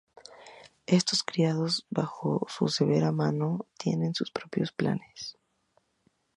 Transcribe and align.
Estos, 0.87 1.21
criados 1.21 1.85
bajo 1.91 2.47
su 2.49 2.67
severa 2.69 3.11
mano, 3.11 3.67
tienen 3.77 4.15
sus 4.15 4.31
propios 4.31 4.71
planes. 4.71 5.37